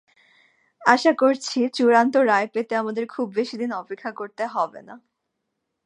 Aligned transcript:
আশা 0.81 1.11
করছি, 1.13 1.59
চূড়ান্ত 1.73 2.15
রায় 2.29 2.47
পেতে 2.53 2.73
আমাদের 2.75 3.05
খুব 3.07 3.27
বেশিদিন 3.35 3.69
অপেক্ষা 3.73 4.11
করতে 4.11 4.43
হবে 4.47 4.81
না। 4.81 4.95